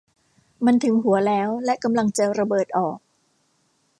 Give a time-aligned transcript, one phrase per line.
[0.65, 2.97] มันถึงหัวแล้วและกำลังจะระเบิดออก!